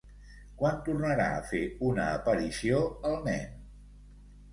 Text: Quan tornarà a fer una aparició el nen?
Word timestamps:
Quan 0.59 0.77
tornarà 0.85 1.27
a 1.33 1.43
fer 1.49 1.61
una 1.89 2.05
aparició 2.13 2.79
el 3.11 3.21
nen? 3.29 3.53